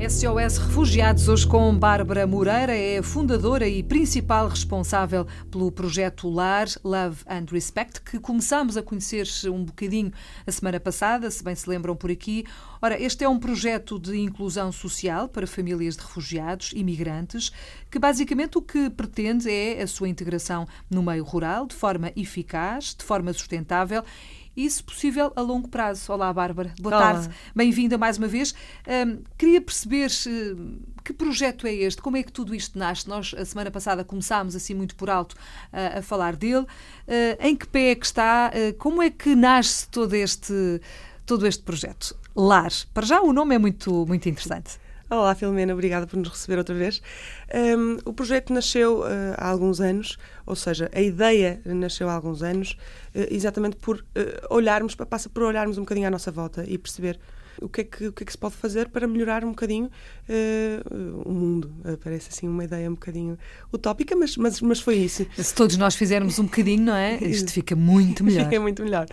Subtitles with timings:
[0.00, 7.24] SOS Refugiados, hoje com Bárbara Moreira, é fundadora e principal responsável pelo projeto LAR, Love
[7.28, 10.12] and Respect, que começámos a conhecer um bocadinho
[10.46, 12.44] a semana passada, se bem se lembram por aqui.
[12.80, 17.50] Ora, este é um projeto de inclusão social para famílias de refugiados, imigrantes,
[17.90, 22.94] que basicamente o que pretende é a sua integração no meio rural de forma eficaz,
[22.96, 24.04] de forma sustentável
[24.58, 26.12] e, se possível, a longo prazo.
[26.12, 26.74] Olá, Bárbara.
[26.80, 27.12] Boa Olá.
[27.12, 27.30] tarde.
[27.54, 28.52] Bem-vinda mais uma vez.
[28.88, 33.08] Um, queria perceber uh, que projeto é este, como é que tudo isto nasce.
[33.08, 36.66] Nós, a semana passada, começámos assim muito por alto uh, a falar dele.
[37.06, 38.50] Uh, em que pé é que está?
[38.52, 40.80] Uh, como é que nasce todo este,
[41.24, 42.16] todo este projeto?
[42.34, 42.72] LAR.
[42.92, 44.80] Para já, o nome é muito, muito interessante.
[45.10, 47.00] Olá, Filomena, obrigada por nos receber outra vez.
[47.54, 49.06] Um, o projeto nasceu uh,
[49.38, 52.76] há alguns anos, ou seja, a ideia nasceu há alguns anos,
[53.14, 54.04] uh, exatamente por uh,
[54.54, 57.18] olharmos, passa por olharmos um bocadinho à nossa volta e perceber
[57.60, 59.90] o que é que, o que, é que se pode fazer para melhorar um bocadinho
[61.24, 61.72] o mundo.
[62.02, 63.38] parece assim uma ideia um bocadinho
[63.72, 65.26] utópica, mas, mas, mas foi isso.
[65.36, 67.16] Se todos nós fizermos um bocadinho, não é?
[67.24, 68.44] Isto fica muito melhor.
[68.44, 69.06] Fica muito melhor.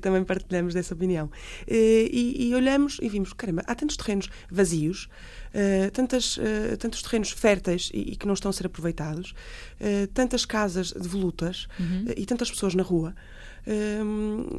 [0.00, 1.30] também partilhamos dessa opinião.
[1.68, 5.08] E, e olhamos e vimos, caramba, há tantos terrenos vazios.
[5.56, 9.30] Uh, tantas, uh, tantos terrenos férteis e, e, que não estão a ser aproveitados,
[9.80, 12.06] uh, tantas casas devolutas uhum.
[12.14, 13.14] e tantas pessoas na rua,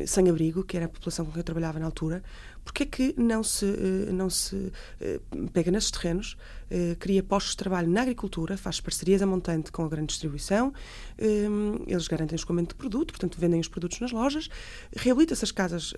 [0.06, 2.22] sem abrigo, que era a população com quem eu trabalhava na altura,
[2.68, 3.66] porque é que não se,
[4.12, 4.74] não se
[5.54, 6.36] pega nesses terrenos,
[7.00, 10.74] cria postos de trabalho na agricultura, faz parcerias a montante com a grande distribuição,
[11.88, 14.50] eles garantem o escoamento de produto, portanto vendem os produtos nas lojas,
[14.96, 15.94] reabilita essas casas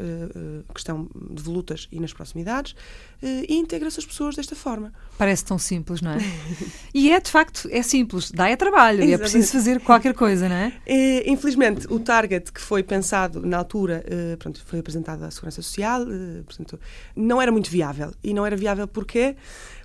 [0.72, 2.75] que estão devolutas e nas proximidades
[3.22, 4.94] e integra essas pessoas desta forma.
[5.17, 6.17] Parece tão simples, não é?
[6.94, 10.47] e é, de facto, é simples, dá é trabalho, e é preciso fazer qualquer coisa,
[10.47, 10.73] não é?
[10.86, 11.30] é?
[11.30, 14.03] Infelizmente, o target que foi pensado na altura,
[14.38, 16.06] pronto, foi apresentado à Segurança Social,
[16.64, 16.80] portanto,
[17.16, 18.14] não era muito viável.
[18.24, 19.36] E não era viável porquê?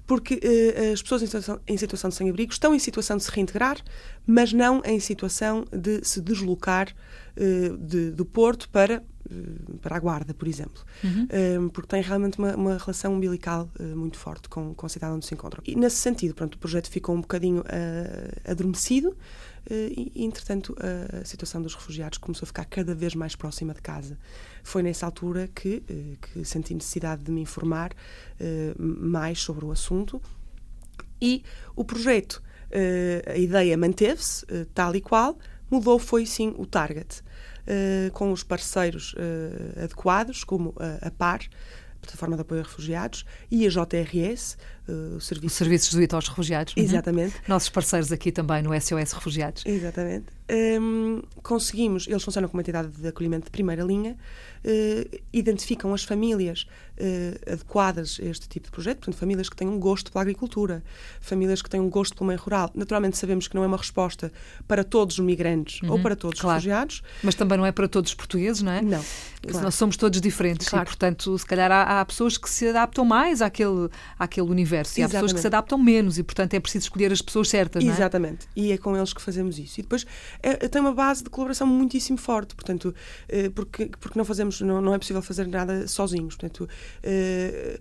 [0.06, 3.30] Porque uh, as pessoas em situação, em situação de sem-abrigo estão em situação de se
[3.30, 3.78] reintegrar,
[4.26, 6.94] mas não em situação de se deslocar
[7.36, 9.02] uh, de, do Porto para,
[9.80, 10.82] para a Guarda, por exemplo.
[11.02, 11.68] Uhum.
[11.70, 15.34] porque tem realmente uma, uma relação umbilical muito forte com, com a cidade onde se
[15.34, 15.62] encontram.
[15.66, 17.62] E nesse sentido, pronto, o projeto ficou um bocadinho
[18.48, 19.16] adormecido.
[19.70, 20.76] E, entretanto,
[21.20, 24.18] a situação dos refugiados começou a ficar cada vez mais próxima de casa.
[24.62, 25.82] Foi nessa altura que,
[26.20, 27.92] que senti necessidade de me informar
[28.78, 30.20] mais sobre o assunto
[31.20, 31.42] e
[31.74, 32.42] o projeto,
[33.26, 35.38] a ideia manteve-se tal e qual,
[35.70, 37.22] mudou foi sim o target,
[38.12, 39.14] com os parceiros
[39.76, 41.40] adequados, como a PAR,
[42.04, 44.56] Plataforma de Apoio a Refugiados, e a JRS,
[44.88, 45.46] uh, o Serviço...
[45.46, 46.74] Os Serviços de Aos Refugiados.
[46.76, 47.36] Exatamente.
[47.36, 47.42] Uhum.
[47.48, 49.64] Nossos parceiros aqui também no SOS Refugiados.
[49.66, 50.26] Exatamente.
[50.50, 54.14] Um, conseguimos, eles funcionam como uma entidade de acolhimento de primeira linha,
[54.64, 56.66] uh, identificam as famílias
[56.98, 60.82] uh, adequadas a este tipo de projeto, portanto, famílias que tenham gosto pela agricultura,
[61.18, 62.70] famílias que tenham gosto pelo meio rural.
[62.74, 64.30] Naturalmente, sabemos que não é uma resposta
[64.68, 66.58] para todos os migrantes uhum, ou para todos claro.
[66.58, 67.02] os refugiados.
[67.22, 68.82] Mas também não é para todos os portugueses, não é?
[68.82, 69.02] Não.
[69.42, 69.64] Claro.
[69.64, 70.84] Nós somos todos diferentes claro.
[70.84, 73.88] e, portanto, se calhar há, há, pessoas que se adaptam mais àquele,
[74.18, 77.20] àquele universo e há pessoas que se adaptam menos e, portanto, é preciso escolher as
[77.20, 77.94] pessoas certas, não é?
[77.94, 78.46] Exatamente.
[78.56, 79.80] E é com eles que fazemos isso.
[79.80, 80.06] E depois
[80.42, 82.94] é, tem uma base de colaboração muitíssimo forte, portanto,
[83.28, 86.68] eh, porque, porque não fazemos, não, não é possível fazer nada sozinhos, portanto,
[87.02, 87.78] eh,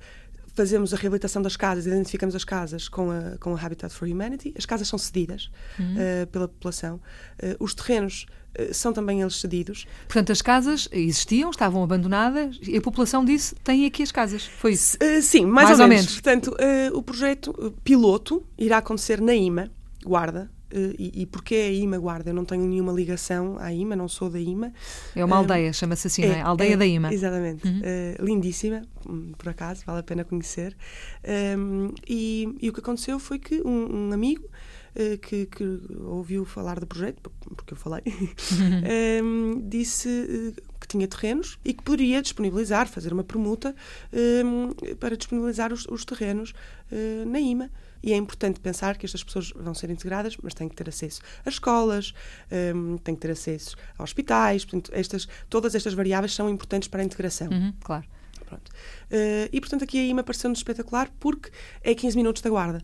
[0.53, 4.53] fazemos a reabilitação das casas, identificamos as casas com a, com a Habitat for Humanity,
[4.57, 5.49] as casas são cedidas
[5.79, 5.95] uhum.
[5.95, 6.95] uh, pela população,
[7.41, 8.25] uh, os terrenos
[8.57, 9.85] uh, são também eles cedidos.
[10.07, 14.73] Portanto, as casas existiam, estavam abandonadas e a população disse, tem aqui as casas, foi
[14.73, 14.97] isso?
[15.21, 16.05] sim, mais, mais ou, ou, menos.
[16.05, 16.21] menos.
[16.21, 16.55] Portanto,
[16.93, 19.71] o projeto piloto irá acontecer na IMA,
[20.05, 20.51] Guarda,
[20.97, 22.29] e, e porque é a IMA Guarda?
[22.29, 24.73] Eu não tenho nenhuma ligação à IMA, não sou da IMA.
[25.15, 26.41] É uma uh, aldeia, chama-se assim, é, não é?
[26.41, 27.13] Aldeia é, da IMA.
[27.13, 27.67] Exatamente.
[27.67, 27.79] Uhum.
[27.79, 30.75] Uh, lindíssima, hum, por acaso, vale a pena conhecer.
[31.57, 34.47] Um, e, e, o que aconteceu foi que um, um amigo
[35.23, 39.57] que, que, ouviu falar do projeto, porque eu falei, uhum.
[39.57, 40.53] um, disse
[40.83, 43.73] que tinha terrenos e que poderia disponibilizar, fazer uma permuta
[44.11, 46.53] um, para disponibilizar os, os terrenos
[47.25, 47.71] na IMA.
[48.03, 51.21] E é importante pensar que estas pessoas vão ser integradas, mas têm que ter acesso
[51.45, 52.13] a escolas,
[52.75, 54.65] um, têm que ter acesso a hospitais.
[54.65, 57.47] Portanto, estas, todas estas variáveis são importantes para a integração.
[57.47, 58.03] Uhum, claro.
[58.45, 58.69] Pronto.
[58.69, 61.49] Uh, e, portanto, aqui a IMA pareceu-nos espetacular porque
[61.81, 62.83] é 15 minutos da guarda.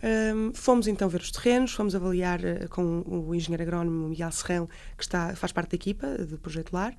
[0.00, 4.68] Um, fomos então ver os terrenos, fomos avaliar uh, com o engenheiro agrónomo Miguel Serrão,
[4.96, 6.94] que está, faz parte da equipa do Projeto Lar.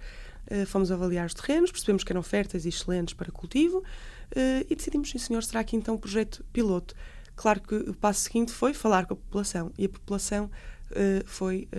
[0.51, 5.12] Uh, fomos avaliar os terrenos, percebemos que eram e excelentes para cultivo uh, e decidimos,
[5.12, 6.94] sim senhor, será aqui então um projeto piloto.
[7.36, 10.51] Claro que o passo seguinte foi falar com a população e a população
[11.24, 11.69] foi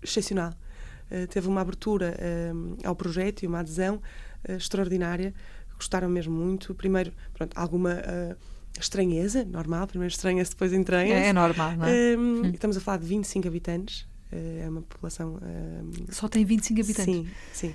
[0.00, 0.52] excepcional.
[1.30, 2.16] Teve uma abertura
[2.84, 4.00] ao projeto e uma adesão
[4.48, 5.34] extraordinária.
[5.74, 6.72] Gostaram mesmo muito.
[6.76, 8.02] Primeiro, pronto, alguma
[8.78, 12.16] estranheza, normal, primeiro estranha-se, depois entranha É, é normal, não é?
[12.16, 12.50] Um, hum.
[12.52, 14.06] Estamos a falar de 25 habitantes.
[14.32, 15.38] É uma população.
[15.40, 16.06] Um...
[16.10, 17.14] Só tem 25 habitantes?
[17.14, 17.74] Sim, sim.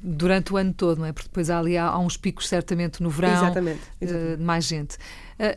[0.00, 1.12] Durante o ano todo, não é?
[1.12, 3.32] Porque depois há ali há, há uns picos, certamente, no verão.
[3.32, 3.80] Exatamente.
[4.00, 4.36] exatamente.
[4.36, 4.96] De mais gente.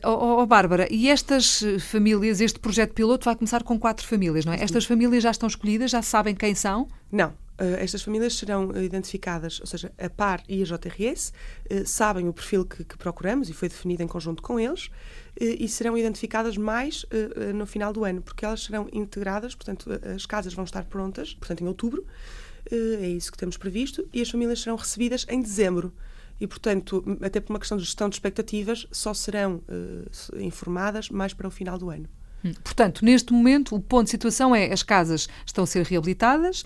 [0.03, 4.53] Oh, oh, Bárbara, e estas famílias, este projeto piloto vai começar com quatro famílias, não
[4.53, 4.63] é?
[4.63, 6.87] Estas famílias já estão escolhidas, já sabem quem são?
[7.11, 7.33] Não.
[7.79, 11.31] Estas famílias serão identificadas, ou seja, a PAR e a JRS
[11.85, 14.89] sabem o perfil que, que procuramos e foi definido em conjunto com eles
[15.39, 17.05] e serão identificadas mais
[17.53, 21.61] no final do ano, porque elas serão integradas, portanto, as casas vão estar prontas, portanto,
[21.61, 22.05] em outubro,
[22.71, 25.93] é isso que temos previsto, e as famílias serão recebidas em dezembro.
[26.39, 29.61] E, portanto, até por uma questão de gestão de expectativas, só serão
[30.39, 32.09] informadas mais para o final do ano.
[32.43, 32.53] Hum.
[32.63, 36.63] Portanto, neste momento, o ponto de situação é as casas estão a ser reabilitadas,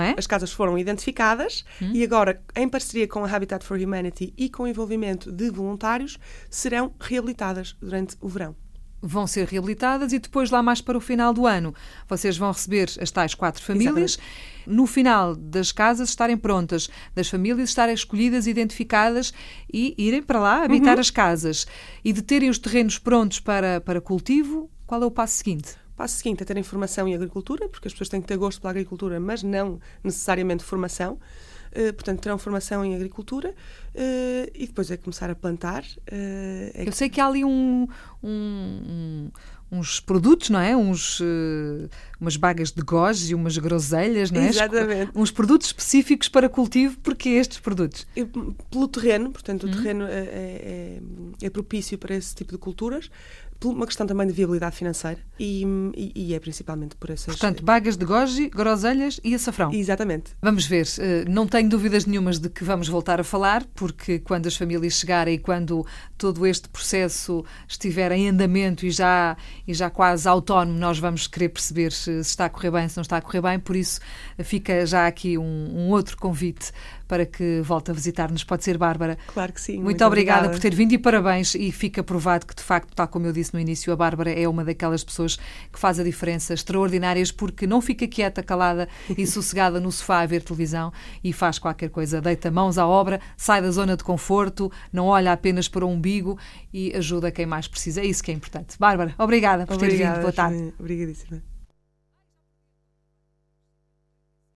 [0.00, 0.14] é?
[0.16, 1.90] As casas foram identificadas hum.
[1.92, 6.18] e agora, em parceria com a Habitat for Humanity e com o envolvimento de voluntários,
[6.48, 8.56] serão reabilitadas durante o verão.
[9.04, 11.74] Vão ser reabilitadas e depois, lá mais para o final do ano,
[12.08, 14.12] vocês vão receber as tais quatro famílias.
[14.12, 14.52] Exatamente.
[14.64, 19.34] No final das casas estarem prontas, das famílias estarem escolhidas, identificadas
[19.72, 21.00] e irem para lá habitar uhum.
[21.00, 21.66] as casas.
[22.04, 25.81] E de terem os terrenos prontos para, para cultivo, qual é o passo seguinte?
[25.96, 28.70] Passo seguinte é ter informação em agricultura, porque as pessoas têm que ter gosto pela
[28.70, 31.18] agricultura, mas não necessariamente formação.
[31.72, 35.82] Uh, portanto, terão formação em agricultura uh, e depois é começar a plantar.
[35.82, 37.88] Uh, é Eu sei que há ali um,
[38.22, 39.30] um,
[39.70, 40.76] uns produtos, não é?
[40.76, 41.22] Uns,
[42.20, 44.48] umas bagas de goji e umas groselhas, não é?
[44.48, 45.12] Exatamente.
[45.14, 48.06] Uns produtos específicos para cultivo, porque estes produtos?
[48.70, 49.72] Pelo terreno, portanto, o uhum.
[49.72, 51.00] terreno é, é,
[51.40, 53.10] é, propício para esse tipo de culturas
[53.62, 55.64] por uma questão também de viabilidade financeira e,
[55.96, 57.26] e, e é principalmente por essas.
[57.26, 59.72] Portanto, bagas de goji, groselhas e açafrão.
[59.72, 60.32] Exatamente.
[60.42, 60.84] Vamos ver.
[60.98, 64.94] Eh, não tenho dúvidas nenhumas de que vamos voltar a falar, porque quando as famílias
[64.94, 65.86] chegarem e quando
[66.18, 69.36] todo este processo estiver em andamento e já,
[69.66, 73.02] e já quase autónomo, nós vamos querer perceber se está a correr bem, se não
[73.02, 73.60] está a correr bem.
[73.60, 74.00] Por isso,
[74.40, 76.72] fica já aqui um, um outro convite
[77.12, 78.42] para que volte a visitar-nos.
[78.42, 79.18] Pode ser, Bárbara?
[79.34, 79.74] Claro que sim.
[79.74, 81.54] Muito, muito obrigada, obrigada, por ter vindo e parabéns.
[81.54, 84.48] E fica provado que, de facto, tal como eu disse no início, a Bárbara é
[84.48, 85.36] uma daquelas pessoas
[85.70, 90.26] que faz a diferença, extraordinárias, porque não fica quieta, calada e sossegada no sofá a
[90.26, 92.20] ver televisão e faz qualquer coisa.
[92.20, 96.38] Deita mãos à obra, sai da zona de conforto, não olha apenas para o umbigo
[96.72, 98.00] e ajuda quem mais precisa.
[98.00, 98.76] É isso que é importante.
[98.78, 100.20] Bárbara, obrigada por obrigada, ter vindo.
[100.22, 100.74] Boa tarde.
[100.78, 101.51] Obrigadíssima.